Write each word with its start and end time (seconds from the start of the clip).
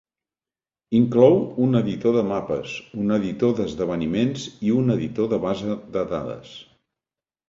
Inclou 0.99 1.35
un 1.65 1.79
editor 1.79 2.15
de 2.19 2.23
mapes, 2.29 2.73
un 3.03 3.15
editor 3.17 3.53
d'esdeveniments 3.59 4.47
i 4.69 4.73
un 4.79 4.95
editor 4.95 5.29
de 5.35 5.39
base 5.45 5.77
de 5.99 6.03
dades. 6.15 6.55